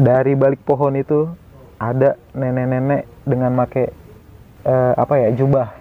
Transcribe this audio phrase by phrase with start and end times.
[0.00, 1.28] dari balik pohon itu
[1.76, 3.92] ada nenek-nenek dengan make
[4.64, 5.76] eh, apa ya jubah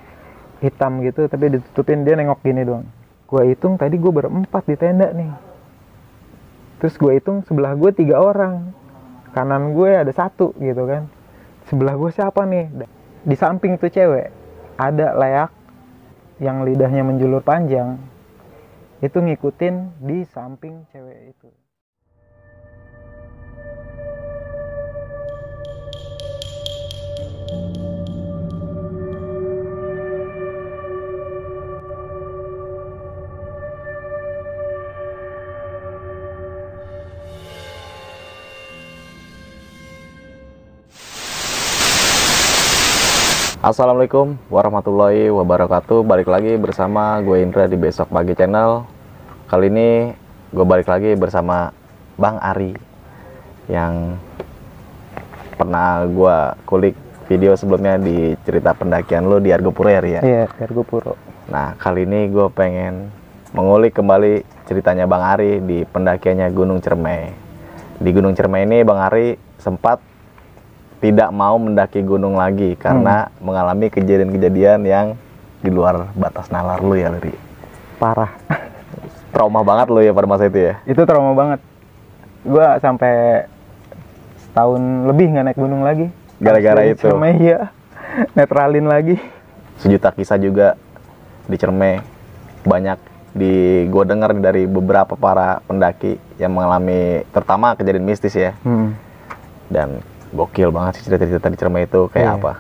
[0.60, 2.84] hitam gitu tapi ditutupin dia nengok gini doang.
[3.32, 5.32] Gue hitung tadi gue berempat di tenda nih.
[6.84, 8.76] Terus gue hitung sebelah gue tiga orang.
[9.32, 11.08] Kanan gue ada satu gitu kan.
[11.72, 12.68] Sebelah gue siapa nih?
[13.24, 14.36] Di samping tuh cewek
[14.76, 15.52] ada layak
[16.44, 17.96] yang lidahnya menjulur panjang.
[19.00, 21.48] Itu ngikutin di samping cewek itu
[43.60, 46.08] Assalamualaikum warahmatullahi wabarakatuh.
[46.08, 48.88] Balik lagi bersama gue Indra di Besok Pagi Channel.
[49.52, 50.16] Kali ini
[50.56, 51.68] gue balik lagi bersama
[52.16, 52.72] Bang Ari
[53.68, 54.16] Yang
[55.60, 56.96] pernah gue kulik
[57.28, 60.22] video sebelumnya di cerita pendakian lo di Argopuro ya Ri, ya?
[60.24, 61.20] Iya Argo Puro
[61.52, 63.12] Nah kali ini gue pengen
[63.52, 67.36] mengulik kembali ceritanya Bang Ari di pendakiannya Gunung Cermai.
[68.00, 70.00] Di Gunung Cermai ini Bang Ari sempat
[71.00, 75.08] tidak mau mendaki gunung lagi karena mengalami kejadian-kejadian yang
[75.60, 77.36] di luar batas nalar lu ya Ri.
[78.00, 78.32] parah
[79.36, 80.74] Trauma banget lu ya pada masa itu ya.
[80.90, 81.60] itu trauma banget
[82.42, 83.46] gua sampai
[84.42, 86.10] setahun lebih nggak naik gunung lagi
[86.40, 87.04] Gara-gara itu.
[87.04, 87.70] Ciremai, iya
[88.32, 89.20] netralin lagi
[89.80, 90.76] Sejuta kisah juga
[91.48, 92.04] di Cermai.
[92.68, 93.00] Banyak
[93.32, 98.52] di gue dengar dari beberapa para pendaki yang mengalami terutama kejadian mistis ya.
[98.66, 98.92] hmm.
[99.72, 102.36] dan gokil banget sih cerita-cerita di Cermai itu kayak Iya.
[102.36, 102.54] apa.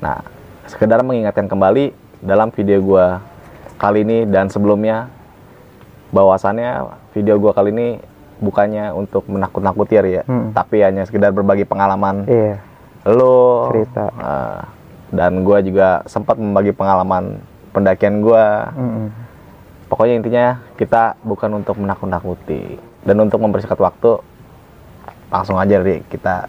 [0.00, 0.16] Nah,
[0.64, 3.20] sekedar mengingatkan kembali dalam video gua
[3.76, 5.08] kali ini dan sebelumnya
[6.10, 7.88] bahwasannya video gua kali ini
[8.38, 10.50] bukannya untuk menakut-nakuti ya, Hmm.
[10.50, 12.56] tapi hanya sekedar berbagi pengalaman iya
[13.02, 14.08] lo Cerita.
[14.10, 14.60] eh,
[15.10, 18.72] dan gua juga sempat membagi pengalaman pendakian gua.
[18.72, 19.08] Mm-mm.
[19.86, 20.46] Pokoknya intinya
[20.76, 24.22] kita bukan untuk menakut-nakuti dan untuk mempersingkat waktu
[25.28, 26.46] langsung aja Ri kita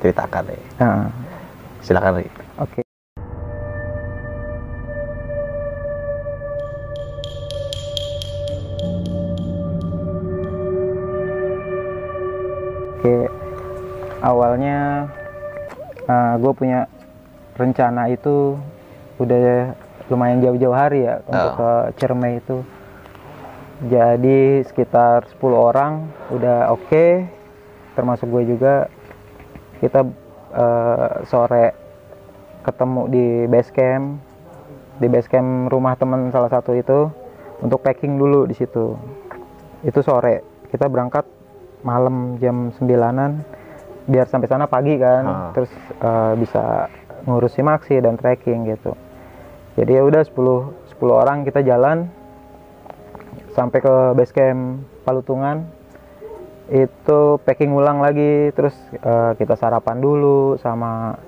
[0.00, 0.62] ceritakan nih.
[0.78, 1.08] Nah,
[1.80, 2.28] Silakan Ri.
[2.56, 2.80] oke
[13.00, 13.16] Oke,
[14.20, 15.08] awalnya
[16.36, 16.84] gue punya
[17.56, 18.60] rencana itu
[19.16, 19.72] udah
[20.10, 21.56] lumayan jauh-jauh hari ya untuk Oh.
[21.56, 22.60] ke Ciremai itu.
[23.88, 27.24] Jadi sekitar 10 orang udah oke,
[27.96, 28.92] termasuk gue juga.
[29.80, 30.00] Kita
[30.52, 31.66] eh, sore
[32.60, 34.20] ketemu di base camp,
[35.00, 37.08] di base camp rumah teman salah satu itu
[37.64, 38.94] untuk packing dulu di situ.
[39.80, 40.44] Itu sore.
[40.68, 41.24] Kita berangkat
[41.80, 43.40] malam jam 9-an
[44.04, 45.24] biar sampai sana pagi kan.
[45.24, 45.50] Ah.
[45.56, 45.72] Terus
[46.04, 46.86] eh, bisa
[47.24, 48.92] ngurus simaksi dan trekking gitu.
[49.80, 52.12] Jadi ya udah 10 10 orang kita jalan
[53.56, 55.79] sampai ke base camp Palutungan
[56.70, 61.18] itu packing ulang lagi terus eh, kita sarapan dulu sama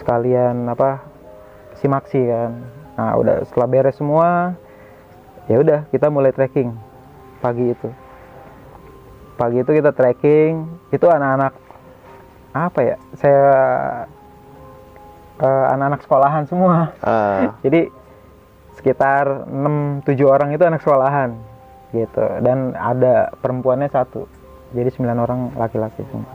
[0.00, 1.04] sekalian apa
[1.76, 2.56] simaksi kan.
[2.96, 4.56] Nah udah setelah beres semua
[5.52, 6.72] ya udah kita mulai trekking
[7.44, 7.88] pagi itu.
[9.36, 11.52] Pagi itu kita trekking itu anak-anak
[12.56, 13.48] apa ya saya
[15.44, 16.96] eh, anak-anak sekolahan semua.
[17.04, 17.92] Ah, jadi
[18.80, 21.51] sekitar 6-7 orang itu anak sekolahan
[21.92, 22.24] gitu.
[22.40, 24.26] Dan ada perempuannya satu.
[24.72, 26.28] Jadi 9 orang laki-laki semua.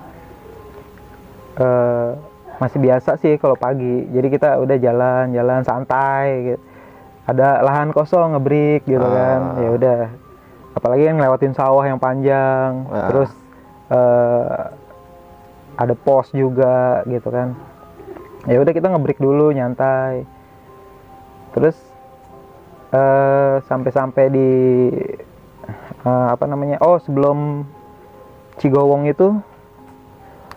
[1.57, 2.09] Eh,
[2.61, 4.05] masih biasa sih kalau pagi.
[4.13, 6.61] Jadi kita udah jalan-jalan santai gitu.
[7.27, 9.57] Ada lahan kosong ngebrik gitu kan.
[9.57, 9.59] Ah.
[9.59, 10.01] ya udah.
[10.77, 12.85] Apalagi yang ngelewatin sawah yang panjang.
[12.93, 13.09] Ah.
[13.09, 13.31] terus
[13.89, 14.63] eh,
[15.77, 17.57] ada pos juga gitu kan.
[18.45, 20.23] Ya udah kita ngebreak dulu nyantai.
[21.57, 21.75] Terus
[22.87, 24.49] eh sampai-sampai di
[26.07, 26.79] eh, apa namanya?
[26.79, 27.67] Oh sebelum
[28.57, 29.37] Cigowong itu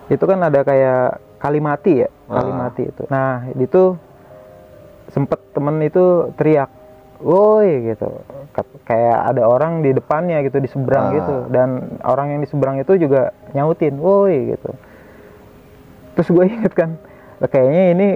[0.08, 2.08] itu kan ada kayak Kalimati ya?
[2.26, 2.40] Ah.
[2.40, 3.02] Kalimati itu.
[3.10, 3.98] Nah itu
[5.10, 6.70] sempet temen itu teriak
[7.20, 8.08] woi gitu.
[8.84, 11.14] Kayak ada orang di depannya gitu di seberang Ah.
[11.16, 11.36] gitu.
[11.48, 11.68] Dan
[12.02, 14.70] orang yang di seberang itu juga nyautin woi gitu.
[16.16, 16.96] Terus gue inget kan
[17.40, 18.08] "Lah, kayaknya ini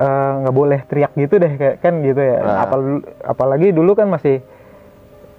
[0.00, 2.36] eh, nggak boleh teriak gitu deh kayak kan gitu ya.
[2.40, 2.64] Ah.
[2.64, 4.40] Apal- apalagi dulu kan masih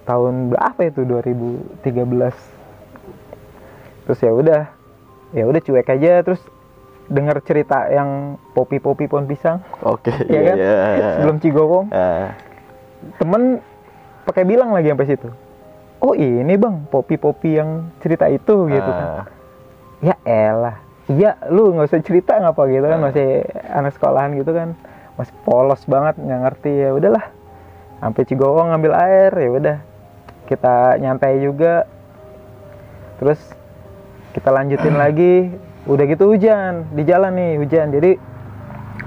[0.04, 1.02] tahun berapa itu?
[1.06, 2.62] 2013
[4.02, 4.62] terus ya udah
[5.32, 6.22] ya udah cuek aja.
[6.22, 6.42] Terus
[7.10, 9.60] dengar cerita yang popi-popi pohon pisang.
[9.82, 10.56] Oke, ya iya, kan?
[10.56, 11.08] iya.
[11.18, 11.86] sebelum Cigowong.
[11.90, 12.36] Ah,
[13.18, 13.58] temen
[14.24, 15.28] pakai bilang lagi sampai situ.
[16.02, 19.08] Oh ini bang popi-popi yang cerita itu gitu kan.
[19.22, 19.26] Ah,
[20.02, 20.76] ya elah.
[21.10, 22.98] Iya lu nggak usah cerita ngapa gitu kan.
[22.98, 23.02] Ah.
[23.10, 23.28] masih
[23.70, 24.74] anak sekolahan gitu kan.
[25.14, 26.72] Masih polos banget nggak ngerti.
[26.74, 27.30] Ya udahlah.
[28.02, 29.76] Sampai Cigowong ngambil air ya udah
[30.52, 31.88] kita nyantai juga
[33.16, 33.40] terus
[34.36, 35.48] kita lanjutin lagi
[35.88, 38.20] udah gitu hujan di jalan nih hujan jadi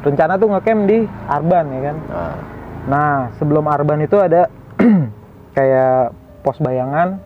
[0.02, 2.38] rencana tuh ngecamp di Arban ya kan ah,
[2.86, 4.46] Nah, sebelum Arban itu ada
[5.58, 6.14] kayak
[6.46, 7.18] pos bayangan.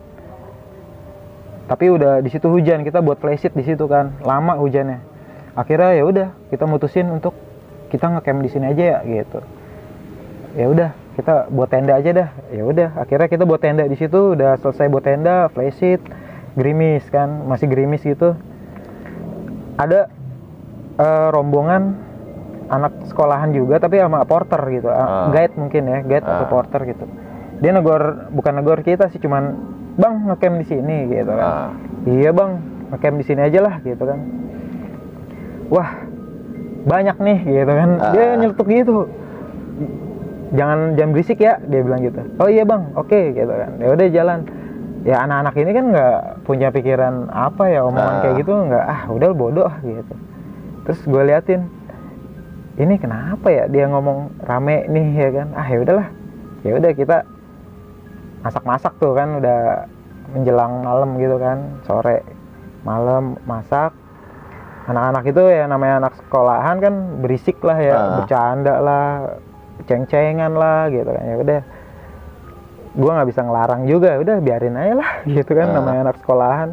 [1.68, 4.18] Tapi udah di situ hujan, kita buat flysheet di situ kan.
[4.24, 4.98] Lama hujannya.
[5.54, 7.36] Akhirnya ya udah, kita mutusin untuk
[7.92, 9.40] kita ngecamp di sini aja ya gitu.
[10.56, 10.90] Ya udah,
[11.20, 12.28] kita buat tenda aja dah.
[12.48, 16.00] Ya udah, akhirnya kita buat tenda di situ, udah selesai buat tenda, flysheet,
[16.54, 18.32] gerimis kan, masih gerimis gitu.
[19.76, 20.08] Ada
[20.96, 21.96] eh, rombongan
[22.68, 25.26] anak sekolahan juga tapi sama porter gitu Ah.
[25.28, 26.50] guide mungkin ya guide atau Ah.
[26.50, 27.02] porter gitu
[27.58, 29.58] dia negor bukan negor kita sih cuman
[29.96, 31.74] bang ngecamp di sini gitu kan
[32.06, 32.62] iya bang
[32.92, 34.18] ngecamp di sini aja lah gitu kan
[35.66, 35.90] wah
[36.84, 38.36] banyak nih gitu kan dia Ah.
[38.38, 39.10] nyeletuk gitu
[40.50, 42.20] jangan jangan berisik ya dia bilang gitu.
[42.38, 42.82] Oh iya bang.
[42.94, 43.70] Oke gitu kan.
[43.78, 44.38] Ya udah jalan.
[45.00, 49.30] Ya anak-anak ini kan nggak punya pikiran apa ya omongan kayak gitu nggak ah udah
[49.32, 50.14] bodoh gitu.
[50.84, 51.62] Terus gue liatin
[52.76, 55.48] ini kenapa ya dia ngomong rame nih ya kan?
[55.56, 56.08] Ah ya udahlah
[56.60, 57.16] ya udah kita
[58.40, 59.88] masak-masak tuh kan udah
[60.32, 62.20] menjelang malam gitu kan sore
[62.84, 63.96] malam masak.
[64.84, 68.04] Anak-anak itu ya namanya anak sekolahan kan berisik lah ya Ah.
[68.20, 69.04] bercanda lah
[69.86, 71.24] ceng-cengan lah gitu kan.
[71.24, 71.60] Ya udah.
[72.90, 74.18] Gua nggak bisa ngelarang juga.
[74.18, 75.74] Udah biarin aja lah gitu kan Ah.
[75.78, 76.70] namanya anak sekolahan.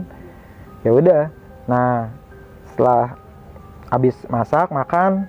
[0.82, 1.22] Ya udah.
[1.68, 2.10] Nah
[2.74, 3.18] setelah
[3.88, 5.26] habis masak makan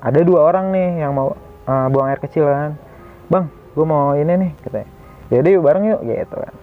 [0.00, 2.78] ada dua orang nih yang mau eh, buang air kecil kan.
[3.26, 4.88] Bang gue mau ini nih katanya.
[5.30, 6.54] Jadi yuk bareng yuk gitu kan.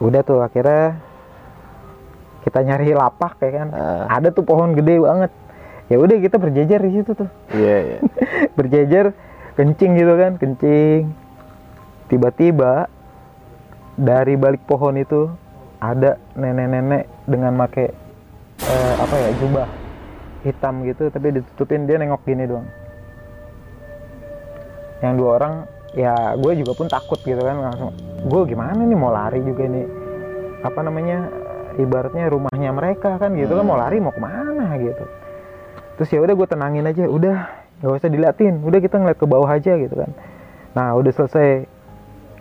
[0.00, 0.96] Udah tuh akhirnya
[2.40, 3.68] kita nyari lapak ya kan.
[3.72, 4.04] Ah.
[4.08, 5.32] ada tuh pohon gede banget.
[5.90, 7.26] Ya udah kita berjejer di situ tuh.
[7.50, 7.98] Iya, iya.
[8.56, 9.10] berjejer
[9.60, 11.12] kencing gitu kan kencing.
[12.08, 12.88] Tiba-tiba
[14.00, 15.28] dari balik pohon itu
[15.84, 17.92] ada nenek-nenek dengan make
[18.64, 19.68] eh, apa ya jubah
[20.40, 22.64] hitam gitu tapi ditutupin dia nengok gini doang.
[25.04, 25.54] Yang dua orang
[25.92, 27.92] ya gue juga pun takut gitu kan langsung
[28.24, 29.86] gue gimana nih mau lari juga nih.
[30.64, 31.28] Apa namanya
[31.76, 34.72] ibaratnya rumahnya mereka kan gitu kan mau lari mau ke mana?
[34.80, 35.04] gitu.
[36.00, 39.48] Terus ya udah gue tenangin aja udah nggak usah diliatin udah kita ngeliat ke bawah
[39.48, 40.10] aja gitu kan.
[40.76, 41.64] Nah udah selesai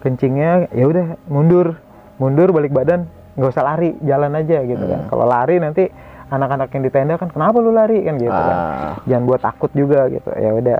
[0.04, 1.80] kencingnya ya udah mundur.
[2.20, 3.08] Mundur balik badan
[3.40, 5.08] nggak usah lari jalan aja gitu kan.
[5.08, 5.88] Kalau lari nanti
[6.30, 8.04] anak-anak yang di tenda kan kenapa lu lari?
[8.04, 8.58] kan gitu kan.
[8.60, 10.30] Ah, jangan buat takut juga gitu.
[10.36, 10.80] Ya udah.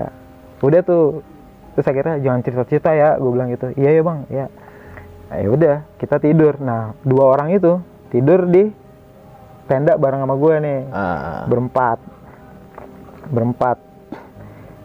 [0.60, 1.24] Udah tuh.
[1.72, 3.72] Terus akhirnya jangan cerita-cerita ya gue bilang gitu.
[3.80, 4.18] Iya ya bang.
[4.28, 4.46] Ya
[5.32, 6.60] nah, ya udah kita tidur.
[6.60, 7.80] Nah dua orang itu
[8.12, 8.68] tidur di
[9.64, 10.80] tenda bareng sama gue nih.
[10.92, 11.98] Ah, berempat.
[13.32, 13.89] Berempat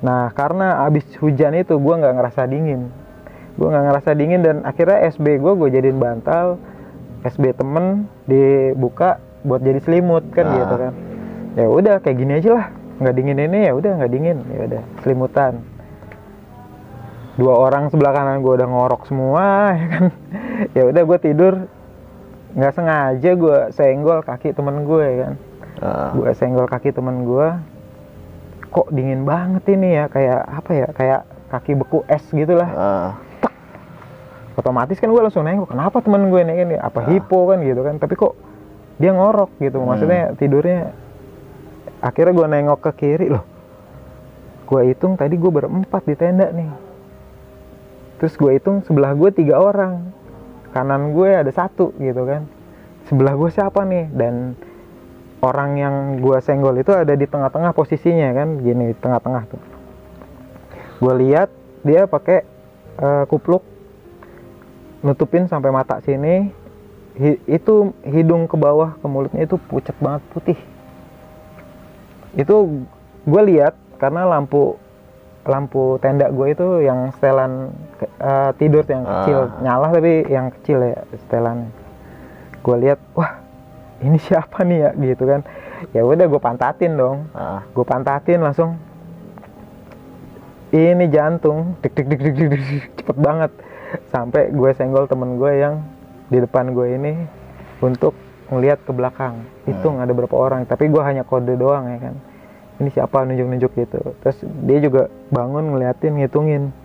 [0.06, 2.94] nah karena abis hujan itu gue nggak ngerasa dingin.
[3.57, 6.62] Gue nggak ngerasa dingin dan akhirnya SB gue gue jadiin bantal
[7.25, 10.54] SB temen dibuka buat jadi selimut kan Ah.
[10.62, 10.94] gitu kan.
[11.56, 12.68] Ya udah kayak gini aja lah.
[13.02, 14.38] Nggak dingin ini ya udah nggak dingin.
[14.54, 15.54] Ya udah selimutan.
[17.36, 19.44] Dua orang sebelah kanan gue udah ngorok semua
[19.80, 20.06] ya kan.
[20.72, 21.54] Ya udah gue tidur.
[22.56, 25.34] Nggak sengaja gue senggol kaki temen gue ya kan.
[25.76, 26.12] Ah.
[26.16, 27.47] gue senggol kaki temen gue
[28.75, 33.09] kok dingin banget ini ya kayak apa ya kayak kaki beku es gitu lah Ah,
[34.59, 36.75] otomatis kan gue langsung nengok kenapa temen gue ini ini?
[36.75, 38.35] Apa hipo kan gitu kan tapi kok
[38.99, 40.91] dia ngorok gitu maksudnya tidurnya
[42.03, 43.44] akhirnya gue nengok ke kiri loh.
[44.67, 46.69] Gue hitung tadi gue berempat di tenda nih.
[48.19, 50.11] Terus gue hitung sebelah gue tiga orang
[50.75, 52.44] kanan gue ada satu gitu kan.
[53.07, 54.09] Sebelah gue siapa nih?
[54.11, 54.57] Dan
[55.45, 59.61] orang yang gue senggol itu ada di tengah-tengah posisinya kan gini di tengah-tengah tuh.
[60.97, 61.54] Gue lihat
[61.85, 62.42] dia pakai
[62.97, 63.61] eh, kupluk
[64.99, 66.49] nutupin sampai mata sini
[67.16, 70.59] Hi- itu hidung ke bawah ke mulutnya itu pucat banget putih.
[72.35, 72.83] Itu
[73.23, 74.75] gue lihat karena lampu
[75.45, 77.71] lampu tenda gue itu yang setelan
[78.19, 79.61] eh, tidur yang kecil Ah.
[79.61, 81.69] nyala tapi yang kecil ya setelannya
[82.66, 83.44] gue lihat wah
[84.04, 85.42] ini siapa nih ya gitu kan.
[85.95, 87.30] Ya udah gue pantatin dong.
[87.31, 87.64] Ah.
[87.71, 88.75] gue pantatin langsung.
[90.75, 93.52] Ini jantung dik dik dik dik dik, cepet banget.
[94.11, 95.80] Sampai gue senggol temen gue yang
[96.28, 97.14] di depan gue ini
[97.80, 98.11] untuk
[98.52, 99.45] ngelihat ke belakang.
[99.64, 102.16] Hitung ada berapa orang tapi gue hanya kode doang ya kan.
[102.75, 104.02] Ini siapa nunjuk nunjuk gitu.
[104.19, 104.37] Terus
[104.68, 106.75] dia juga bangun ngeliatin ngitungin.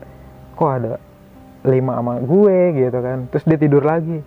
[0.54, 1.02] Kok ada
[1.66, 3.26] lima sama gue gitu kan.
[3.34, 4.22] Terus dia tidur lagi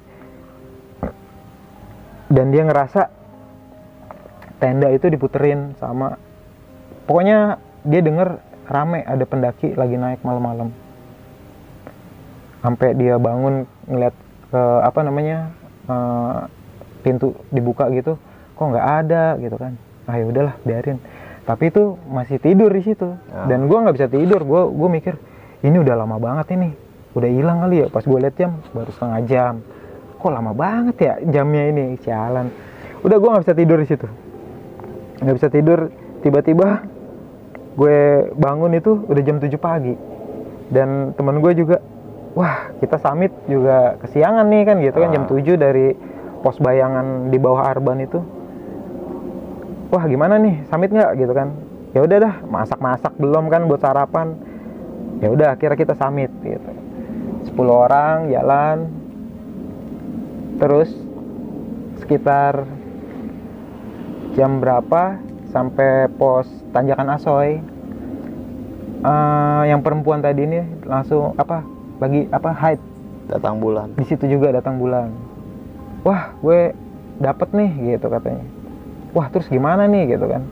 [2.34, 3.14] dan dia ngerasa
[4.58, 6.18] tenda itu diputerin sama
[7.06, 10.74] pokoknya dia denger rame ada pendaki lagi naik malam-malam.
[12.64, 14.16] Sampai dia bangun ngeliat
[14.50, 15.52] ke apa namanya
[15.86, 16.38] eh,
[17.04, 18.16] pintu dibuka gitu
[18.56, 19.36] kok nggak ada?
[19.38, 19.76] gitu kan.
[20.08, 20.98] Ah ya udahlah biarin.
[21.44, 23.20] Tapi itu masih tidur di situ.
[23.36, 23.52] Ah.
[23.52, 25.20] dan gua nggak bisa tidur gua gue mikir
[25.60, 26.72] ini udah lama banget ini
[27.14, 27.88] udah hilang kali ya.
[27.92, 29.54] Pas gue lihat jam baru setengah jam
[30.24, 32.00] kok lama banget ya jamnya ini?
[32.00, 32.48] Sialan
[33.04, 34.08] udah gua nggak bisa tidur di situ.
[35.20, 35.80] Nggak bisa tidur.
[36.24, 36.88] Tiba-tiba
[37.76, 39.96] gue bangun itu udah jam 7 pagi.
[40.72, 41.84] Dan teman gue juga
[42.34, 45.30] wah kita summit juga kesiangan nih kan gitu kan jam Ah.
[45.30, 45.92] 7 dari
[46.40, 48.24] pos bayangan di bawah Arban itu.
[49.92, 50.64] Wah gimana nih?
[50.72, 51.12] Summit nggak?
[51.20, 51.52] Gitu kan.
[51.94, 54.40] Ya udah dah masak-masak belum kan buat sarapan.
[55.20, 56.72] Ya udah akhirnya kita summit gitu.
[57.52, 59.03] 10 orang jalan
[60.58, 60.90] terus
[62.02, 62.66] sekitar
[64.34, 65.22] jam berapa
[65.54, 67.62] sampai pos tanjakan Asoy.
[69.04, 71.62] Eh, yang perempuan tadi ini langsung apa
[72.00, 72.84] lagi apa hide
[73.24, 73.96] Datang bulan.
[73.96, 75.08] di situ juga datang bulan.
[76.04, 76.76] Wah gue
[77.24, 78.44] dapet nih gitu katanya.
[79.16, 80.44] Wah terus gimana nih gitu kan.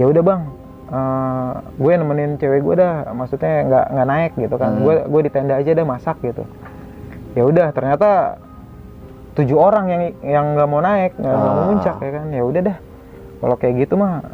[0.00, 0.42] Ya udah bang.
[0.86, 3.12] Eh, gue nemenin cewek gue dah.
[3.12, 4.70] Maksudnya nggak nggak naik gitu kan.
[4.76, 4.84] Hmm.
[4.84, 6.44] gue gue di tenda aja dah masak gitu.
[7.36, 8.40] Ya udah ternyata
[9.36, 11.64] tujuh orang yang yang nggak mau naik nggak mau Ah.
[11.68, 12.26] muncak ya kan?
[12.32, 12.76] Ya udah dah
[13.36, 14.24] kalau kayak gitu mah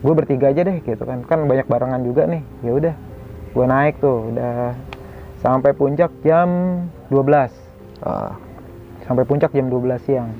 [0.00, 1.26] gue bertiga aja deh gitu kan.
[1.26, 2.42] Kan banyak barengan juga nih.
[2.62, 2.94] Ya udah
[3.52, 4.30] gue naik tuh.
[4.30, 4.78] Udah
[5.42, 6.48] sampai puncak jam
[7.10, 7.50] 12
[7.98, 8.36] Ah,
[9.02, 10.30] sampai puncak jam 12 siang.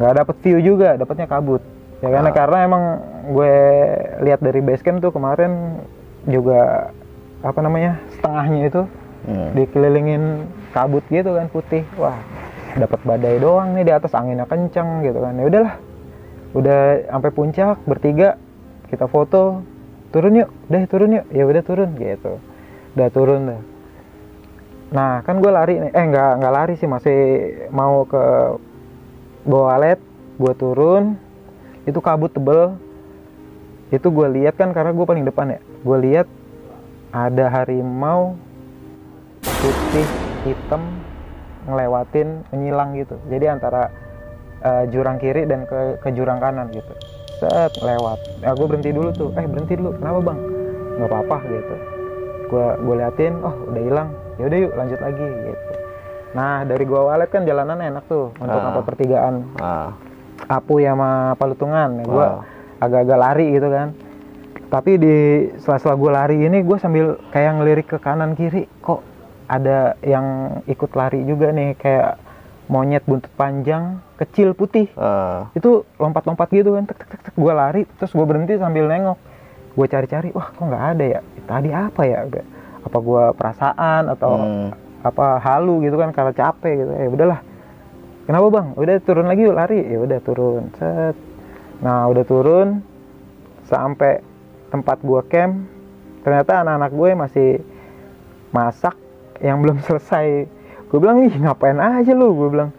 [0.00, 1.60] Nggak dapet view juga dapatnya kabut.
[2.00, 2.34] Ya karena Ah.
[2.34, 2.84] karena emang
[3.28, 3.54] gue
[4.24, 5.80] lihat dari base camp tuh kemarin
[6.24, 6.88] juga
[7.44, 8.82] apa namanya setengahnya itu
[9.28, 9.48] hmm.
[9.52, 10.22] dikelilingin
[10.72, 11.84] kabut gitu kan putih.
[12.00, 12.16] Wah
[12.74, 15.38] dapat badai doang nih di atas anginnya kenceng gitu kan.
[15.38, 15.74] Ya udahlah
[16.54, 16.78] udah
[17.10, 18.38] sampai puncak bertiga
[18.90, 19.62] kita foto
[20.14, 21.26] turun yuk udah turun yuk.
[21.30, 22.32] Ya udah turun gitu.
[22.98, 23.62] Udah turun dah.
[24.94, 25.90] Nah kan gue lari nih.
[25.94, 27.18] Eh nggak nggak lari sih masih
[27.70, 28.22] mau ke
[29.46, 30.00] bawah alet
[30.38, 31.14] gue turun.
[31.86, 32.74] Itu kabut tebel.
[33.94, 35.60] Itu gue lihat kan karena gue paling depan ya.
[35.86, 36.26] Gue lihat
[37.14, 38.34] ada harimau
[39.44, 40.08] putih
[40.42, 40.82] hitam
[41.64, 43.16] ngelewatin menyilang gitu.
[43.26, 43.88] Jadi antara
[44.60, 46.92] eh, jurang kiri dan ke, ke jurang kanan gitu.
[47.36, 48.18] Set lewat.
[48.40, 49.30] Ya gue berhenti dulu tuh.
[49.34, 49.92] Eh berhenti dulu.
[49.94, 50.38] Kenapa bang?
[50.94, 51.74] Nggak apa-apa gitu.
[52.46, 54.08] Gue gue liatin oh udah hilang.
[54.36, 55.64] Ya udah yuk lanjut lagi gitu.
[56.34, 58.70] Nah dari gua walet kan jalanan enak tuh untuk Ah.
[58.70, 59.34] apa pertigaan.
[59.56, 59.94] Ah,
[60.50, 62.02] Apu ya sama Palutungan.
[62.02, 62.42] Ya gue Wow.
[62.80, 63.94] agak-agak lari gitu kan.
[64.66, 65.16] Tapi di
[65.56, 68.66] sela-sela gue lari ini gue sambil kayak ngelirik ke kanan kiri.
[68.80, 69.13] Kok
[69.44, 72.16] ada yang ikut lari juga nih kayak
[72.64, 74.88] monyet buntut panjang kecil putih.
[74.96, 77.34] Ah, itu lompat-lompat gitu kan tek tek tek, tek.
[77.36, 79.18] gue lari terus gue berhenti sambil nengok.
[79.74, 81.20] Gue cari-cari wah kok nggak ada ya?
[81.44, 82.18] Tadi apa ya?
[82.84, 84.68] Apa gue perasaan atau hmm.
[85.04, 86.92] apa halu gitu kan karena capek gitu.
[86.96, 87.40] Ya udahlah.
[88.24, 88.66] Kenapa bang?
[88.80, 89.80] Udah turun lagi yuk lari.
[89.84, 90.72] Ya udah turun.
[90.80, 91.16] Set.
[91.84, 92.80] Nah udah turun
[93.68, 94.24] sampai
[94.72, 95.68] tempat gua camp
[96.24, 97.50] ternyata anak-anak gue masih
[98.48, 98.96] masak
[99.42, 100.46] yang belum selesai.
[100.90, 102.34] Gue bilang ih ngapain aja lu?
[102.34, 102.70] Gue bilang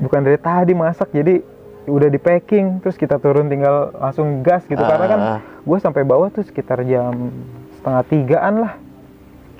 [0.00, 1.44] bukan dari tadi masak jadi
[1.84, 4.80] udah di packing terus kita turun tinggal langsung gas gitu.
[4.80, 5.40] Karena kan Ah.
[5.42, 7.12] gue sampai bawah tuh sekitar jam
[7.80, 8.72] setengah tigaan lah.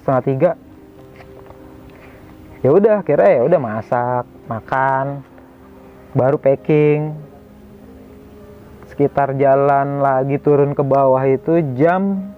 [0.00, 0.50] Setengah tiga.
[2.64, 5.20] Ya udah akhirnya ya udah masak makan
[6.16, 7.12] baru packing.
[8.88, 12.32] Sekitar jalan lagi turun ke bawah itu jam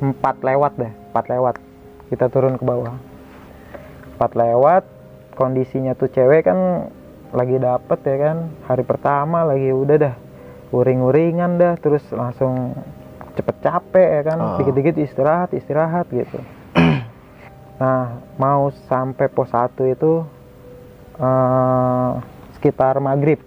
[0.00, 1.54] 4 lewat deh 4 lewat
[2.10, 2.98] kita turun ke bawah.
[4.18, 4.84] 4 lewat
[5.38, 6.90] kondisinya tuh cewek kan
[7.30, 8.36] lagi dapet ya kan.
[8.66, 10.14] Hari pertama lagi udah dah.
[10.74, 12.74] Uring-uringan dah terus langsung
[13.38, 14.38] cepet capek ya kan.
[14.42, 14.56] Ah.
[14.58, 16.42] dikit-dikit istirahat istirahat gitu.
[17.80, 20.20] Nah mau sampai pos 1 itu
[21.16, 22.10] eh,
[22.60, 23.40] sekitar maghrib.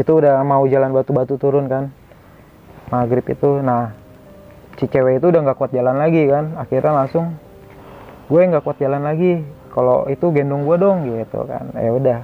[0.00, 1.92] Itu udah mau jalan batu-batu turun kan.
[2.88, 3.92] Maghrib itu nah
[4.78, 6.54] si cewek itu udah nggak kuat jalan lagi kan.
[6.58, 7.36] Akhirnya langsung
[8.30, 11.70] gue nggak kuat jalan lagi kalau itu gendong gue dong gitu kan.
[11.76, 12.18] Ya udah.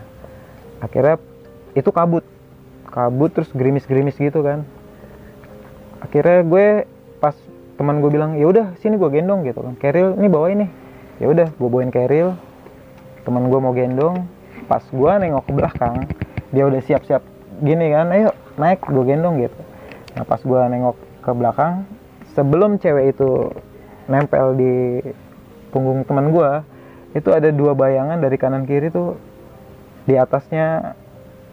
[0.83, 1.17] Akhirnya
[1.75, 2.25] itu kabut.
[2.91, 4.67] Kabut terus gerimis-gerimis gitu kan.
[6.03, 6.67] Akhirnya gue
[7.21, 7.37] pas
[7.77, 9.75] teman gue bilang ya udah sini gue gendong gitu kan.
[9.79, 10.67] Keril ini bawa ini.
[11.21, 12.35] Ya udah gue bawain keril.
[13.23, 14.27] Teman gue mau gendong.
[14.67, 15.97] Pas gue nengok ke belakang
[16.51, 17.23] dia udah siap-siap
[17.63, 19.61] gini kan ayo naik gue gendong gitu.
[20.19, 21.87] Nah pas gue nengok ke belakang
[22.35, 23.51] sebelum cewek itu
[24.11, 24.75] nempel di
[25.71, 26.51] punggung teman gue
[27.15, 29.19] itu ada dua bayangan dari kanan kiri tuh
[30.07, 30.95] di atasnya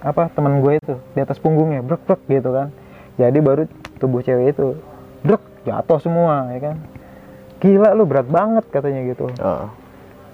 [0.02, 2.70] apa teman gue itu di atas punggungnya brek brek gitu kan.
[3.18, 3.66] Jadi baru
[3.98, 4.78] tubuh cewek itu
[5.26, 6.76] brek jatuh semua ya kan.
[7.58, 9.34] Gila lu berat banget katanya gitu.
[9.42, 9.74] Ah.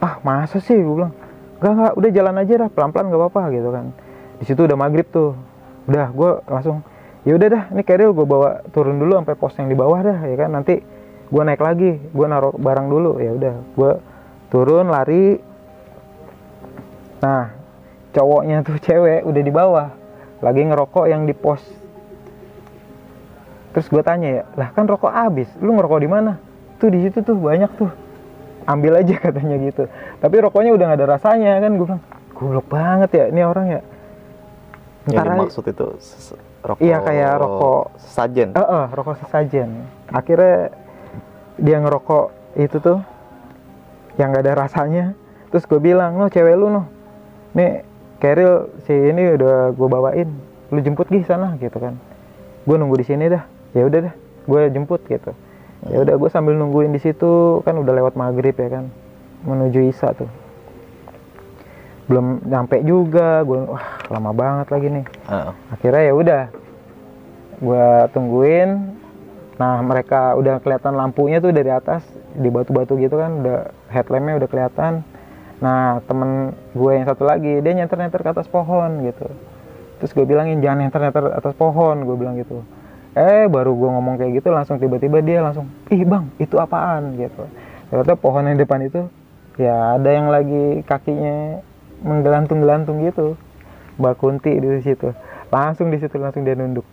[0.03, 1.15] ah masa sih gue bilang.
[1.63, 3.85] Enggak enggak udah jalan aja dah pelan pelan gak apa apa gitu kan.
[4.39, 5.31] Di situ udah maghrib tuh.
[5.87, 6.83] Udah gue langsung
[7.23, 10.17] ya udah dah ini keril gue bawa turun dulu sampai pos yang di bawah dah
[10.23, 10.49] ya kan?
[10.51, 10.83] Nanti
[11.23, 13.17] gue naik lagi gue naruh barang dulu.
[13.17, 13.91] Ya udah gue
[14.47, 15.39] turun lari.
[17.19, 17.55] Nah
[18.11, 19.87] cowoknya tuh cewek udah di bawah.
[20.43, 21.63] Lagi ngerokok yang di pos.
[23.73, 25.47] Terus gue tanya ya lah kan rokok habis.
[25.57, 26.37] Lu ngerokok di mana?
[26.77, 27.89] Tuh di situ tuh banyak tuh.
[28.63, 29.87] Ambil aja katanya gitu.
[30.19, 31.71] Tapi rokoknya udah gak ada rasanya kan?
[31.79, 32.03] Gue bilang
[32.35, 33.81] goblok banget ya ini orang ya.
[35.07, 35.87] Yang Ntar aja- dimaksud itu
[36.63, 36.81] rokok.
[36.81, 37.83] Iya, kayak rokok.
[37.99, 38.49] sajen.
[38.55, 39.69] Eh, eh, rokok sesajen.
[40.09, 40.71] Akhirnya
[41.59, 42.25] dia ngerokok
[42.57, 42.99] itu tuh
[44.15, 45.05] yang gak ada rasanya.
[45.51, 46.89] Terus gue bilang, no cewek lu no,
[47.53, 47.85] nih
[48.17, 50.29] Keril si ini udah gue bawain,
[50.71, 51.99] lu jemput gih sana gitu kan.
[52.63, 53.43] Gue nunggu di sini dah.
[53.75, 54.15] Ya udah dah,
[54.47, 55.35] gue jemput gitu.
[55.91, 58.87] Ya udah gue sambil nungguin di situ kan udah lewat maghrib ya kan,
[59.43, 60.31] menuju Isa tuh.
[62.07, 65.05] Belum nyampe juga, gue wah lama banget lagi nih.
[65.29, 65.55] Ah.
[65.71, 66.43] akhirnya ya udah
[67.63, 68.69] gue tungguin.
[69.53, 74.49] Nah mereka udah kelihatan lampunya tuh dari atas di batu-batu gitu kan udah headlampnya udah
[74.49, 74.93] kelihatan.
[75.63, 79.29] Nah temen gue yang satu lagi dia nyenter-nyenter ke atas pohon gitu.
[80.01, 82.65] Terus gue bilangin jangan nyenter-nyenter atas pohon gue bilang gitu.
[83.13, 87.15] Eh baru gue ngomong kayak gitu langsung tiba-tiba dia langsung ih bang itu apaan?
[87.15, 87.45] gitu.
[87.93, 89.05] Ternyata pohon yang depan itu
[89.61, 91.61] ya ada yang lagi kakinya
[92.01, 93.37] menggelantung-gelantung gitu
[93.97, 95.13] Mbak Kunti di situ.
[95.53, 96.85] Langsung di situ langsung dia nunduk.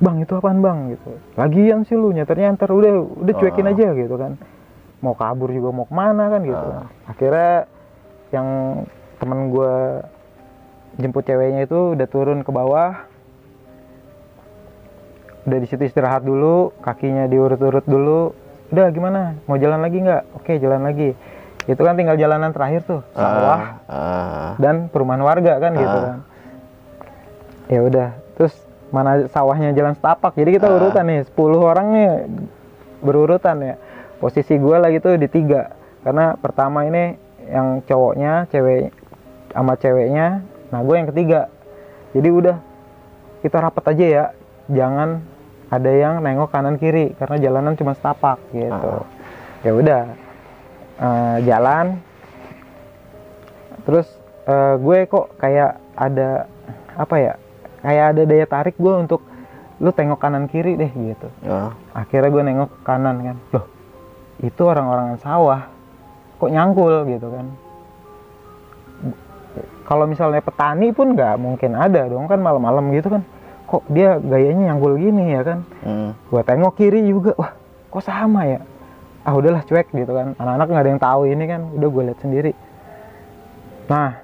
[0.00, 0.96] Bang itu apaan bang?
[0.96, 1.10] Gitu.
[1.36, 2.92] Lagian sih lu nyeter udah
[3.24, 3.72] udah cuekin Oh.
[3.72, 4.32] aja gitu kan.
[5.04, 6.68] Mau kabur juga mau ke mana kan gitu.
[6.68, 6.88] Ah.
[7.08, 7.68] akhirnya
[8.32, 8.48] yang
[9.20, 9.74] temen gue
[10.98, 13.04] jemput ceweknya itu udah turun ke bawah.
[15.44, 18.32] Udah di situ istirahat dulu kakinya diurut-urut dulu.
[18.72, 19.36] Udah gimana?
[19.44, 20.22] Mau jalan lagi nggak?
[20.40, 21.12] Oke jalan lagi
[21.64, 23.92] itu kan tinggal jalanan terakhir tuh sawah Ah.
[23.92, 24.52] Ah.
[24.56, 26.04] dan perumahan warga kan gitu Ah.
[26.04, 26.18] kan
[27.66, 28.54] ya udah terus
[28.88, 30.76] mana sawahnya jalan setapak jadi kita Ah.
[30.76, 32.08] urutan nih 10 orang nih
[33.00, 33.74] berurutan ya
[34.16, 38.92] posisi gue lagi tuh di tiga karena pertama ini yang cowoknya cewek
[39.50, 41.48] sama ceweknya nah gue yang ketiga
[42.12, 42.56] jadi udah
[43.40, 44.24] kita rapat aja ya
[44.66, 45.20] jangan
[45.68, 49.04] ada yang nengok kanan kiri karena jalanan cuma setapak gitu Ah.
[49.60, 50.00] ya udah
[51.00, 51.98] eh, jalan.
[53.84, 54.08] Terus
[54.48, 56.46] eh, gue kok kayak ada
[56.94, 57.32] apa ya
[57.82, 59.20] kayak ada daya tarik gue untuk
[59.82, 61.28] lu tengok kanan kiri deh gitu.
[61.44, 61.74] Ah.
[61.92, 63.36] akhirnya gue nengok ke kanan kan.
[63.52, 63.66] Loh
[64.42, 65.70] itu orang-orang sawah.
[66.42, 67.46] Kok nyangkul gitu kan.
[69.84, 73.22] Kalau misalnya petani pun nggak mungkin ada dong kan malam-malam gitu kan.
[73.68, 75.58] Kok dia gayanya nyangkul gini ya kan.
[75.84, 76.10] Hmm.
[76.16, 77.36] gue tengok kiri juga.
[77.38, 77.52] Wah
[77.94, 78.58] kok sama ya
[79.24, 80.36] ah udahlah cuek gitu kan.
[80.36, 82.52] Anak-anak nggak ada yang tahu ini kan udah gue lihat sendiri.
[83.88, 84.20] Nah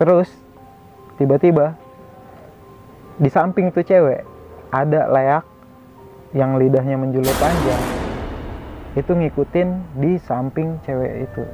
[0.00, 0.28] terus
[1.20, 1.78] tiba-tiba
[3.20, 4.26] di samping tuh cewek
[4.74, 5.44] ada leak
[6.34, 7.78] yang lidahnya menjulur panjang
[8.98, 9.68] itu ngikutin
[10.02, 11.44] di samping cewek itu.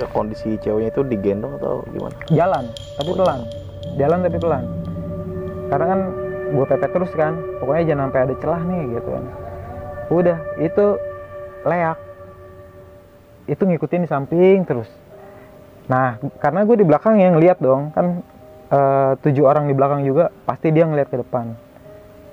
[0.00, 2.16] Ya, kondisi ceweknya itu digendong atau gimana?
[2.32, 2.64] jalan
[2.96, 3.40] tapi pelan.
[3.96, 4.64] jalan tapi pelan.
[5.68, 6.00] Karena kan
[6.50, 9.24] gue pepet terus kan pokoknya jangan sampai ada celah nih gitu kan.
[10.10, 10.86] Udah itu
[11.64, 11.98] leak
[13.46, 14.88] itu ngikutin di samping terus
[15.86, 18.22] nah karena gue di belakang yang lihat dong kan
[18.70, 21.52] eh, tujuh orang di belakang juga pasti dia ngeliat ke depan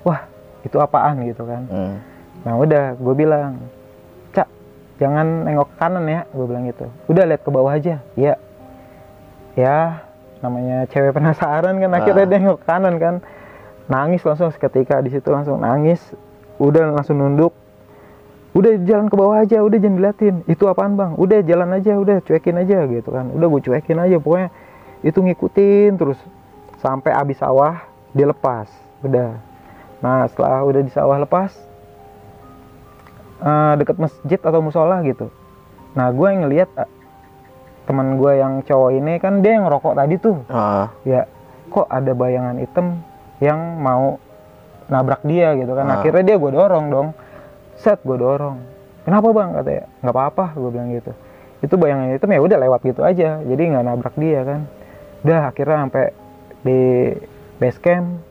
[0.03, 0.23] wah
[0.61, 1.97] itu apaan gitu kan Hmm.
[2.37, 3.59] Nah udah, gue bilang,
[4.31, 4.45] Cak,
[5.01, 6.85] jangan nengok ke kanan ya, gue bilang gitu.
[7.09, 8.37] Udah lihat ke bawah aja, ya.
[9.57, 10.05] Ya,
[10.39, 12.29] namanya cewek penasaran kan, akhirnya Ah.
[12.29, 13.15] dia nengok kanan kan.
[13.89, 15.99] Nangis langsung seketika di situ langsung nangis.
[16.61, 17.51] Udah langsung nunduk.
[18.57, 20.35] Udah jalan ke bawah aja, udah jangan diliatin.
[20.49, 21.13] Itu apaan bang?
[21.13, 23.29] Udah jalan aja, udah cuekin aja gitu kan.
[23.29, 24.49] Udah gue cuekin aja, pokoknya
[25.05, 26.17] itu ngikutin terus
[26.81, 27.85] sampai abis sawah
[28.17, 28.65] dilepas.
[29.05, 29.37] Udah.
[30.01, 31.53] Nah setelah udah di sawah lepas,
[33.45, 35.29] eh, deket masjid atau musola gitu.
[35.93, 36.89] Nah gue yang ngeliat eh,
[37.85, 40.91] teman gue yang cowok ini kan dia yang ngerokok tadi tuh, Ah.
[41.07, 41.23] ya
[41.71, 42.99] kok ada bayangan hitam
[43.39, 44.17] yang mau
[44.89, 45.85] nabrak dia gitu kan.
[45.87, 46.01] Ah.
[46.01, 47.07] Akhirnya dia gue dorong dong,
[47.77, 48.57] set gue dorong.
[49.07, 49.49] Kenapa bang?
[49.55, 49.85] Katanya?
[50.03, 51.11] Nggak apa-apa, gue bilang gitu.
[51.63, 54.61] Itu bayangan hitam ya udah lewat gitu aja, jadi nggak nabrak dia kan.
[55.25, 56.05] Udah akhirnya sampai
[56.61, 56.81] di
[57.57, 58.21] base camp,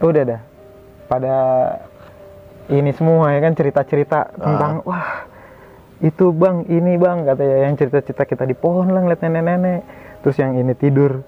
[0.00, 0.40] udah dah.
[1.08, 1.36] Pada
[2.68, 5.24] ini semua ya kan cerita-cerita tentang wah
[6.04, 9.80] itu bang ini bang katanya yang cerita-cerita kita di pohon lah ngeliat nenek-nenek.
[10.24, 11.24] Terus yang ini tidur.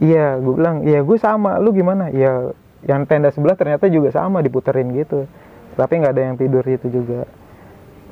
[0.00, 1.60] Iya gue bilang iya gue sama.
[1.60, 2.08] Lu gimana?
[2.08, 2.56] Iya
[2.88, 5.28] yang tenda sebelah ternyata juga sama diputerin gitu
[5.76, 7.24] tapi nggak ada yang tidur itu juga.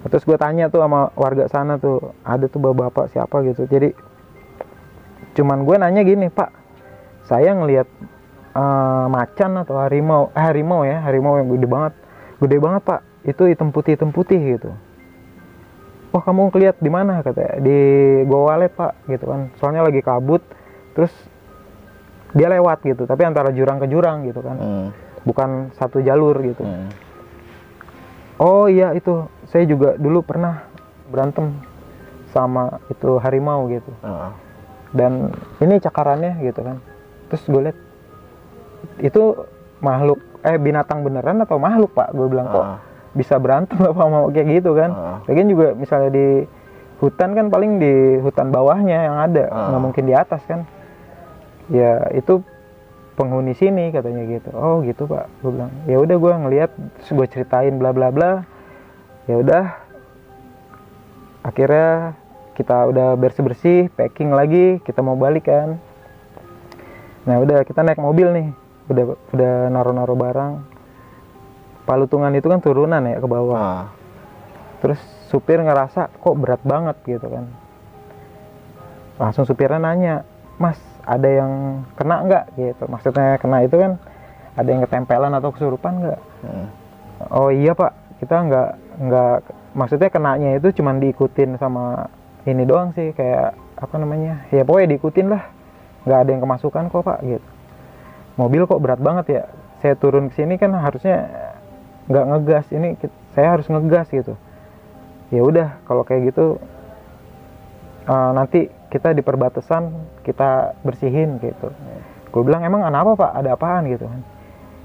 [0.00, 3.68] Terus gue tanya tuh sama warga sana tuh ada tuh bapak-bapak siapa gitu?
[3.68, 3.92] Jadi
[5.36, 6.50] cuman gue nanya gini pak
[7.28, 7.86] saya ngelihat
[8.56, 11.92] eh, macan atau harimau eh, harimau ya harimau yang gede banget
[12.40, 13.00] gede banget pak.
[13.28, 14.72] Itu hitam putih hitam putih gitu.
[16.10, 17.20] Wah kamu ngeliat di mana?
[17.20, 17.78] katanya di
[18.24, 19.52] Goa Walet pak gitu kan.
[19.60, 20.40] Soalnya lagi kabut
[20.96, 21.12] terus
[22.32, 23.04] dia lewat gitu.
[23.04, 24.56] Tapi antara jurang ke jurang gitu kan.
[24.56, 24.88] Hmm.
[25.20, 26.64] bukan satu jalur gitu.
[26.64, 26.88] Hmm.
[28.40, 30.64] Oh iya itu saya juga dulu pernah
[31.12, 31.52] berantem
[32.32, 33.90] sama itu harimau gitu.
[34.00, 34.30] Heeh.
[34.90, 35.30] dan
[35.62, 36.82] ini cakarannya gitu kan.
[37.30, 37.78] Terus gue liat
[38.98, 39.22] itu
[39.78, 42.10] makhluk eh binatang beneran atau makhluk pak?
[42.10, 42.64] Gue bilang kok
[43.14, 44.90] bisa berantem apa mau kayak gitu kan?
[45.30, 46.26] Lagian juga misalnya di
[46.98, 49.44] hutan kan paling di hutan bawahnya yang ada.
[49.70, 50.66] Nggak mungkin di atas kan.
[51.70, 52.42] Ya itu
[53.14, 54.50] penghuni sini katanya gitu.
[54.54, 55.26] Oh gitu pak.
[55.42, 56.70] Gue bilang ya udah gue ngeliat
[57.08, 58.42] gue ceritain bla bla bla.
[59.26, 59.64] Ya udah
[61.46, 62.18] akhirnya
[62.58, 65.80] kita udah bersih bersih packing lagi kita mau balik kan.
[67.24, 68.48] Nah udah kita naik mobil nih.
[68.90, 70.52] Udah udah naro naro barang.
[71.86, 73.56] Palutungan itu kan turunan ya ke bawah.
[73.58, 73.84] Heeh.
[74.80, 77.46] terus supir ngerasa kok berat banget gitu kan.
[79.20, 80.24] Langsung supirnya nanya
[80.56, 82.84] mas ada yang kena nggak gitu?
[82.86, 83.98] Maksudnya kena itu kan
[84.54, 86.20] ada yang ketempelan atau kesurupan nggak?
[86.46, 86.66] Hmm.
[87.34, 88.22] oh iya pak.
[88.22, 88.70] Kita nggak
[89.10, 89.36] nggak
[89.74, 92.06] maksudnya kenanya itu cuman diikutin sama
[92.46, 94.46] ini doang sih kayak apa namanya?
[94.54, 95.42] Ya pokoknya diikutin lah.
[96.06, 97.48] Nggak ada yang kemasukan kok pak gitu.
[98.38, 99.42] Mobil kok berat banget ya.
[99.82, 101.26] Saya turun ke sini kan harusnya
[102.06, 102.66] nggak ngegas.
[102.70, 102.88] Ini
[103.34, 104.38] saya harus ngegas gitu.
[105.34, 106.62] Ya udah kalau kayak gitu
[108.06, 109.94] eh, nanti kita di perbatasan
[110.26, 111.70] kita bersihin gitu.
[112.30, 113.30] Gue bilang emang kenapa pak?
[113.38, 113.86] Ada apaan?
[113.86, 114.20] Gitu kan.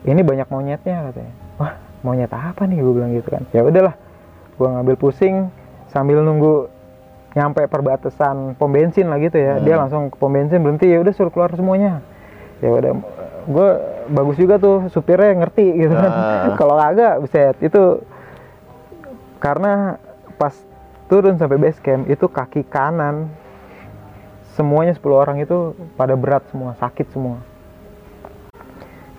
[0.06, 1.34] Ini banyak monyetnya katanya.
[1.58, 2.78] Wah monyet apa nih?
[2.80, 3.44] Gue bilang gitu kan.
[3.50, 3.98] Ya udahlah
[4.56, 5.50] gue ngambil pusing
[5.90, 6.70] sambil nunggu
[7.36, 9.60] nyampe perbatasan pom bensin lah gitu ya.
[9.60, 9.82] Dia Hmm.
[9.86, 12.00] langsung ke pom bensin berhenti ya udah suruh keluar semuanya.
[12.62, 12.94] Ya udah
[13.46, 13.70] gue
[14.10, 16.12] bagus juga tuh supirnya ngerti gitu kan.
[16.14, 16.54] Ah.
[16.62, 18.06] kalau kagak buset itu
[19.38, 20.00] karena
[20.38, 20.56] pas
[21.06, 23.30] turun sampai base camp itu kaki kanan
[24.56, 27.44] semuanya 10 orang itu pada berat semua sakit semua.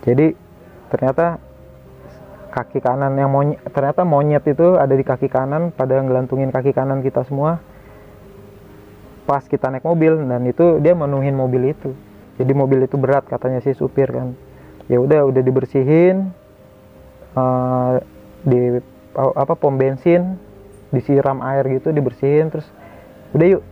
[0.02, 0.32] Jadi
[0.88, 1.36] ternyata
[2.56, 7.04] kaki kanan yang monyet ternyata monyet itu ada di kaki kanan pada ngelantungin kaki kanan
[7.04, 7.60] kita semua.
[9.28, 11.92] Pas kita naik mobil dan itu dia menuhin mobil itu.
[12.40, 14.32] Jadi mobil itu berat katanya si supir kan.
[14.88, 16.30] Ya udah udah dibersihin
[17.36, 17.94] eh,
[18.46, 18.78] di
[19.16, 20.38] apa pom bensin
[20.94, 22.68] disiram air gitu dibersihin terus
[23.34, 23.62] udah yuk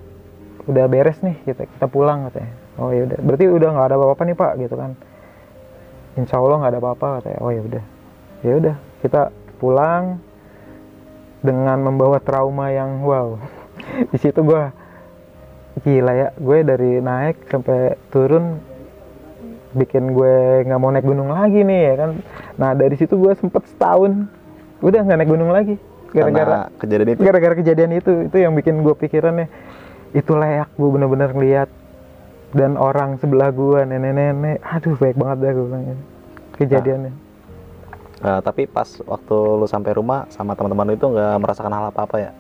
[0.64, 2.53] udah beres nih kita kita pulang katanya.
[2.81, 3.18] Oh ya udah.
[3.20, 4.90] Berarti udah nggak ada apa-apa nih pak gitu kan.
[6.16, 7.38] Insya Allah nggak ada apa-apa katanya.
[7.44, 7.85] Oh ya udah.
[8.44, 9.22] Ya udah kita
[9.61, 10.18] pulang
[11.44, 13.37] dengan membawa trauma yang wow.
[14.12, 14.72] Di situ gua
[15.83, 18.62] gila ya gue dari naik sampai turun
[19.74, 22.11] bikin gue nggak mau naik gunung lagi nih ya kan.
[22.55, 24.31] Nah dari situ gue sempet setahun
[24.81, 25.74] udah nggak naik gunung lagi
[26.14, 27.20] gara-gara kejadian itu.
[27.27, 28.12] gara-gara kejadian itu.
[28.31, 29.50] Itu yang bikin gue pikirannya
[30.14, 31.68] itu layak gue bener-bener ngeliat.
[32.55, 34.62] Dan orang sebelah gue nenek-nenek.
[34.62, 35.98] Aduh baik banget dah gue bilang
[36.55, 37.12] kejadiannya.
[38.22, 42.16] Eh, tapi pas waktu lu sampai rumah sama teman-teman lu itu nggak merasakan hal apa-apa
[42.20, 42.31] ya?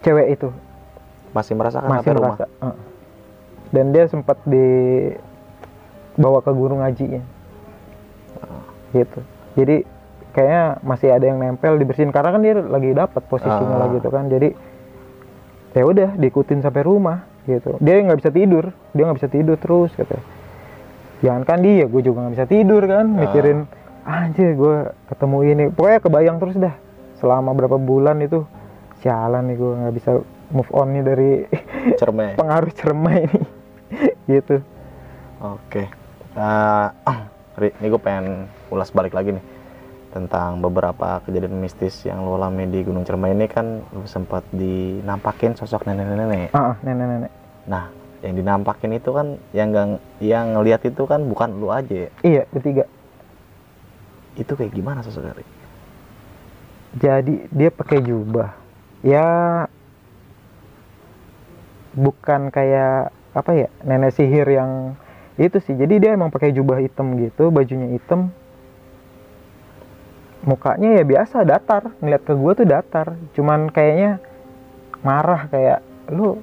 [0.00, 0.48] cewek itu.
[1.30, 2.34] Masih merasakan masih sampai rumah?
[2.34, 2.76] merasa Heeh.
[3.70, 7.20] dan dia sempat dibawa ke guru ngajinya
[8.90, 9.20] gitu.
[9.54, 9.76] Jadi
[10.32, 12.10] kayaknya masih ada yang nempel dibersihin.
[12.10, 13.80] Karena kan dia lagi dapat posisinya Ah.
[13.86, 14.26] lagi gitu kan.
[14.26, 14.48] Jadi
[15.70, 19.90] ya udah diikutin sampai rumah gitu dia nggak bisa tidur dia nggak bisa tidur terus
[19.92, 20.18] kata
[21.20, 23.18] jangan kan dia gue juga nggak bisa tidur kan Ah.
[23.20, 23.58] mikirin
[24.02, 26.74] anjir gue ketemu ini pokoknya kebayang terus dah
[27.16, 28.42] selama berapa bulan itu
[28.98, 30.10] sialan nih gue nggak bisa
[30.50, 31.30] move on nih dari
[31.94, 32.34] Cerme.
[32.40, 33.40] pengaruh cermai ini
[34.32, 34.58] gitu
[35.40, 35.88] Oke.
[36.30, 36.92] Nah,
[37.56, 39.44] Ri, ini gue pengen ulas balik lagi nih
[40.10, 45.54] tentang beberapa kejadian mistis yang lo alami di Gunung Cermai ini kan lo sempat dinampakin
[45.54, 46.50] sosok nenek-nenek.
[46.50, 47.30] ah, nenek-nenek
[47.64, 47.86] Nah,
[48.20, 52.10] yang dinampakin itu kan yang gang, yang ngelihat itu kan bukan lu aja ya.
[52.20, 52.84] iya bertiga
[54.34, 55.34] Itu kayak gimana sosoknya?
[55.34, 55.46] Ri?
[56.90, 58.50] jadi dia pakai jubah
[59.06, 59.62] ya
[61.94, 64.98] bukan kayak apa ya nenek sihir yang
[65.38, 68.34] itu sih jadi dia emang pakai jubah hitam gitu bajunya hitam
[70.44, 71.92] mukanya ya biasa datar.
[72.00, 73.16] Ngeliat ke gua tuh datar.
[73.36, 74.20] Cuman kayaknya
[75.00, 75.80] marah kayak
[76.12, 76.40] lu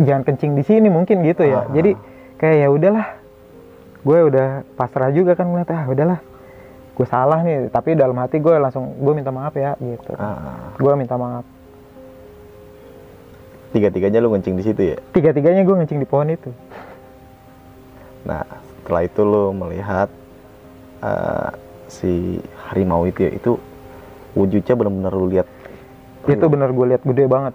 [0.00, 1.64] jangan kencing di sini mungkin gitu ya.
[1.64, 1.64] Ah.
[1.70, 1.94] jadi
[2.40, 3.06] kayak ya udahlah.
[4.04, 6.20] Gue udah pasrah juga kan ngeliat ah udahlah.
[6.92, 7.72] Gue salah nih.
[7.72, 10.12] Tapi dalam hati gue langsung gue minta maaf ya gitu.
[10.20, 11.46] Ah, gue minta maaf.
[13.72, 14.96] Tiga-tiganya lu ngencing di situ ya.
[15.10, 16.52] tiga-tiganya gue ngencing di pohon itu.
[18.22, 18.46] Nah,
[18.78, 20.06] setelah itu lu melihat
[21.02, 21.50] eh,
[21.94, 23.52] si harimau itu ya, itu
[24.34, 25.46] wujudnya benar-benar lu lihat.
[26.24, 27.54] itu bener gue lihat gede banget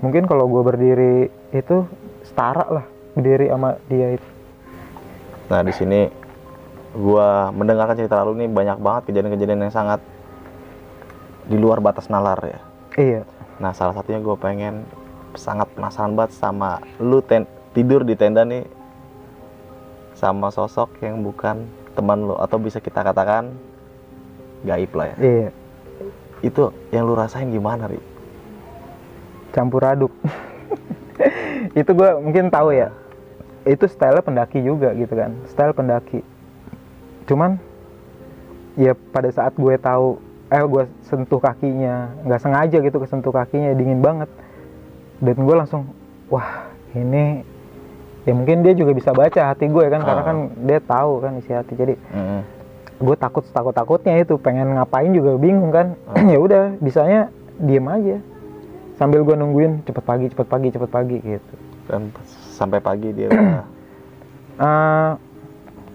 [0.00, 1.14] mungkin kalau gue berdiri
[1.52, 1.84] itu
[2.24, 4.28] setara lah berdiri sama dia itu
[5.50, 6.06] Nah, di sini
[6.94, 9.98] gua mendengarkan cerita lu nih banyak banget kejadian-kejadian yang sangat
[11.44, 12.60] di luar batas nalar ya.
[12.94, 13.22] iya
[13.58, 14.86] Nah, salah satunya gue pengen
[15.34, 18.62] sangat penasaran banget sama lu ten- tidur di tenda nih
[20.14, 21.66] sama sosok yang bukan
[22.00, 23.52] teman lu atau bisa kita katakan
[24.64, 25.16] gaib lah ya.
[25.20, 25.48] iya.
[26.40, 28.00] Itu yang lu rasain gimana, Ri?
[29.50, 30.14] campur aduk.
[31.78, 32.94] Itu gue mungkin tahu ya.
[33.66, 36.24] Itu style pendaki juga gitu kan style pendaki.
[37.28, 37.60] Cuman
[38.78, 40.16] ya pada saat gue tahu
[40.50, 44.30] eh gue sentuh kakinya nggak sengaja gitu kesentuh kakinya dingin banget.
[45.20, 45.84] Dan gue langsung
[46.32, 46.64] wah
[46.96, 47.44] ini
[48.20, 50.26] ya mungkin dia juga bisa baca hati gue kan karena Ah.
[50.26, 51.72] kan dia tahu kan isi hati.
[51.72, 52.40] Jadi Mm-mm.
[53.00, 55.96] gue takut takut takutnya itu pengen ngapain juga bingung kan.
[56.26, 58.16] Ya udah bisanya diem aja.
[58.94, 61.54] Sambil gue nungguin cepet pagi cepet pagi cepet pagi gitu.
[61.86, 62.12] Dan
[62.52, 63.32] sampai pagi dia
[64.60, 65.10] Eh,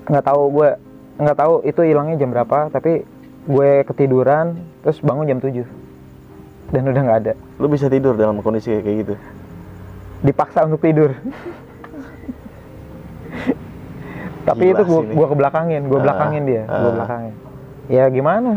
[0.05, 0.69] nggak tahu gue
[1.15, 3.05] nggak tahu itu hilangnya jam berapa tapi
[3.45, 5.61] gue ketiduran terus bangun jam 7
[6.67, 7.33] dan udah nggak ada.
[7.55, 9.15] Lu bisa tidur dalam kondisi kayak gitu.
[10.17, 11.13] dipaksa untuk tidur
[14.45, 15.13] tapi Gila itu ini.
[15.13, 16.93] gua kebelakangin gue Ah, belakangin dia gue ah.
[16.95, 17.33] belakangin
[17.87, 18.51] ya gimana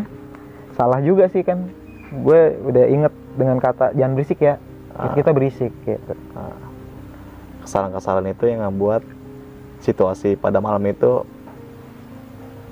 [0.73, 1.69] salah juga sih kan
[2.11, 4.57] gue udah inget dengan kata jangan berisik ya
[4.93, 5.13] Ah.
[5.13, 6.13] kita berisik gitu
[7.61, 9.03] kesalahan-kesalahan itu yang membuat
[9.79, 11.23] situasi pada malam itu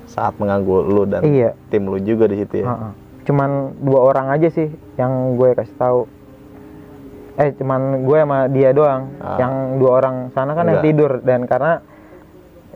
[0.07, 2.67] saat mengganggu lu dan iya tim lu juga di situ ya.
[2.67, 2.93] Heeh.
[3.25, 6.01] cuman dua orang aja sih yang gue kasih tahu
[7.37, 9.37] eh cuman gue sama dia doang Ah.
[9.37, 10.87] yang dua orang sana kan yang Enggak.
[10.89, 11.73] tidur dan karena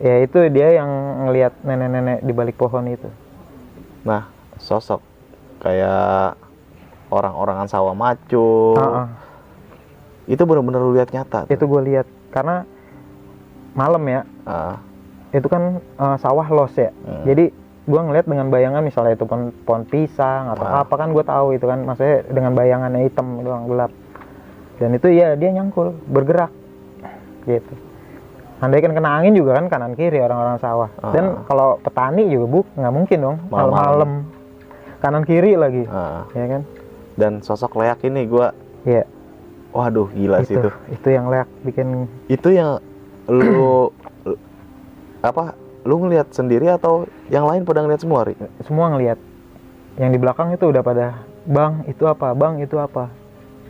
[0.01, 0.91] ya itu dia yang
[1.23, 3.09] ngelihat nenek-nenek di balik pohon itu
[4.01, 5.05] Nah, sosok
[5.61, 6.41] kayak
[7.07, 8.73] orang-orangan sawah maco.
[8.73, 9.07] Heeh.
[10.27, 11.45] Itu benar-benar lu lihat nyata.
[11.45, 11.53] tuh.
[11.53, 12.65] itu gue lihat karena
[13.71, 14.81] malam ya Ah,
[15.31, 17.23] itu kan eh, sawah los ya Hmm.
[17.25, 20.81] jadi gue ngeliat dengan bayangan misalnya itu pohon, pohon pisang atau Ah.
[20.81, 23.93] apa kan gue tahu itu kan maksudnya dengan bayangannya hitam doang gelap
[24.79, 26.49] dan itu ya dia nyangkul bergerak
[27.45, 27.75] gitu
[28.61, 31.45] andai kan kena angin juga kan kanan kiri orang-orang sawah dan Ah.
[31.45, 34.11] kalau petani juga bu nggak mungkin dong Malam-malam.
[34.99, 36.29] kanan kiri lagi ah.
[36.31, 36.63] ya kan
[37.13, 39.05] Dan sosok leak ini gua ya
[39.71, 40.71] waduh gila sih itu itu.
[40.91, 41.89] itu yang leak bikin
[42.27, 42.81] Itu yang
[43.27, 43.89] lu
[45.23, 45.53] apa?
[45.81, 48.37] Lu ngelihat sendiri atau yang lain pada ngeliat semua, Ri?
[48.61, 49.17] semua ngelihat
[49.97, 51.07] yang di belakang itu udah pada
[51.43, 53.09] bang itu apa bang itu apa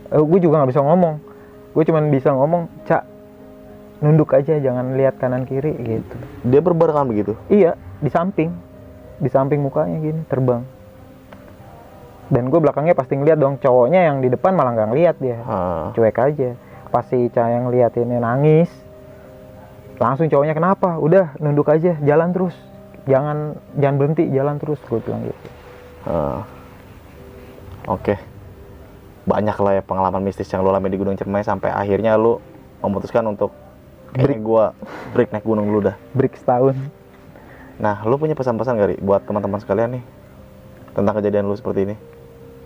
[0.07, 1.15] eh, gue juga nggak bisa ngomong
[1.71, 2.67] gue cuman bisa ngomong
[4.01, 6.17] nunduk aja jangan lihat kanan kiri gitu.
[6.43, 7.37] Dia berbarengan begitu.
[7.47, 8.49] iya di samping.
[9.21, 10.65] Di samping mukanya gini terbang.
[12.31, 15.37] Dan gue belakangnya pasti ngeliat dong cowoknya yang di depan malah nggak ngeliat dia.
[15.45, 16.57] Ah, cuek aja.
[16.89, 18.71] Pasti cah yang lihat ini nangis
[20.01, 20.97] langsung cowoknya kenapa?
[20.97, 22.57] Udah nunduk aja jalan terus.
[23.05, 25.47] Jangan jangan berhenti jalan terus gue bilang gitu.
[27.85, 28.17] Oke.
[29.21, 32.41] Banyak lah ya pengalaman mistis yang lu alami di Gunung Cermai sampai akhirnya lu
[32.81, 33.53] memutuskan untuk
[34.13, 34.65] kayaknya gua
[35.11, 35.95] break naik gunung dulu dah.
[36.11, 36.75] break setahun
[37.75, 40.03] Nah, lu punya pesan-pesan gak, Ri, buat teman-teman sekalian nih
[40.91, 41.95] tentang kejadian lu seperti ini?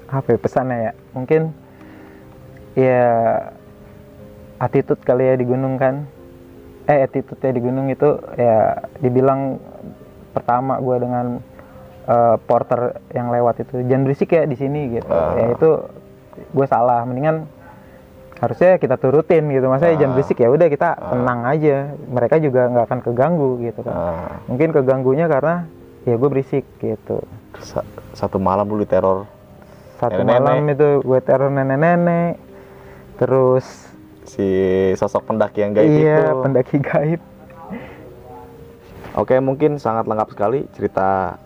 [0.06, 1.42] apa ya pesannya ya mungkin
[2.76, 3.04] ya
[4.58, 6.06] attitude kali ya di gunung kan
[6.86, 8.06] eh attitude ya di gunung itu
[8.36, 8.58] ya
[9.00, 9.58] dibilang
[10.30, 11.26] pertama gue dengan
[12.06, 15.34] eh, porter yang lewat itu jangan berisik ya di sini gitu Ah.
[15.34, 15.70] ya itu
[16.54, 17.50] gue salah mendingan
[18.36, 20.00] harusnya kita turutin gitu maksudnya Ah.
[20.00, 21.10] jangan berisik ya udah kita Ah.
[21.10, 25.64] tenang aja mereka juga nggak akan keganggu gitu kan Ah, mungkin keganggunya karena
[26.04, 27.24] ya gue berisik gitu
[27.58, 29.24] sa- satu malam lu diteror
[29.96, 30.44] satu Nenek-nenek.
[30.44, 32.36] malam itu gue teror nenek-nenek
[33.16, 33.64] terus
[34.24, 34.44] si
[34.94, 36.42] sosok pendaki yang gaib iya itu.
[36.42, 37.22] pendaki gaib
[39.16, 41.40] Oke, mungkin sangat lengkap sekali cerita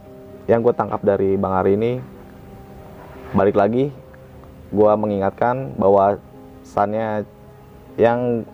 [0.47, 2.01] yang gue tangkap dari Bang Ari ini.
[3.29, 3.93] Balik lagi,
[4.67, 6.17] gue mengingatkan bahwa
[6.69, 7.25] sannya
[7.97, 8.45] yang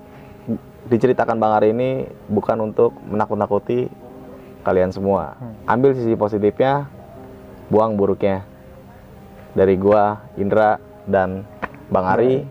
[0.88, 3.92] diceritakan Bang Ari ini bukan untuk menakut-nakuti
[4.64, 5.36] kalian semua.
[5.68, 6.88] Ambil sisi positifnya,
[7.68, 8.48] buang buruknya.
[9.56, 11.44] Dari gua, Indra, dan
[11.92, 12.44] Bang Ari.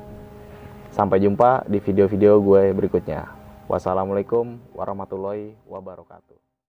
[0.94, 3.26] Sampai jumpa di video-video gue berikutnya.
[3.66, 6.33] Wassalamualaikum warahmatullahi wabarakatuh.